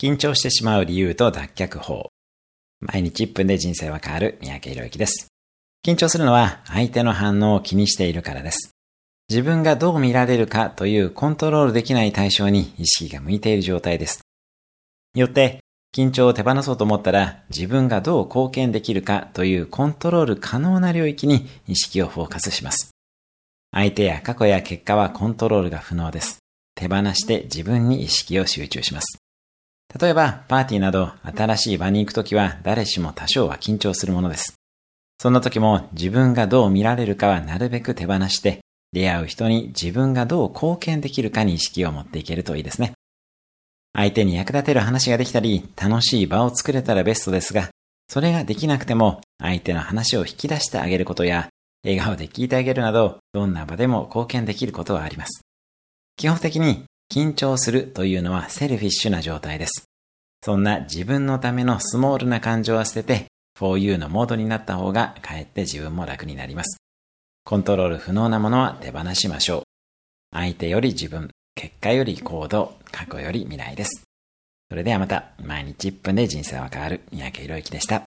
[0.00, 2.08] 緊張してしまう理由と脱却法。
[2.80, 5.28] 毎日1分で人生は変わる三宅宏之です。
[5.86, 8.70] 緊張するのは相手の反応を気にしているからです。
[9.28, 14.22] 自分がどう見られるかというコントロールできない対象に意識が向いている状態です。
[15.14, 15.60] よって、
[15.94, 22.92] 緊張を手放そうと思ったら自分がどう貢献できるかというコントロール可能な領域に意識をフォーカスします。
[23.70, 26.38] 相手や過去や結果はコントロールが不能です。
[26.74, 29.19] 手放して自分に意識を集中します。
[30.00, 34.54] 例えば、パーティーなど新しい場に行くときは誰しも多少は緊張するものです。
[35.18, 38.60] そんな時も自分がどう見られるかはなるべく手放して、
[38.92, 42.94] 出会う人に自分がどう貢献できるかに意識を持っていけるといいですね。
[43.92, 47.68] 相手に役立てる話ができたり、楽しい場を作れたらベストですが、
[48.08, 51.48] それができなくても相手の話を引き出してあげることや、
[51.84, 55.42] 笑顔で聞いてあげるなど、どんな場でも貢献できることはあります。
[56.16, 59.89] 基本的に緊張するというのはセルフィッシュな状態です。
[60.42, 63.26] そんな自分のためのスモールな感情は捨てて、
[63.58, 66.78] for you のモードになった方がかえって自分も楽になります。
[67.44, 69.62] コントロール不能なものは手放しましょう。
[70.32, 74.02] 相手より自分、結果より行動、過去より未来です。
[74.70, 78.09] それではまた、毎日1分で人生は変わる三宅宏之でした。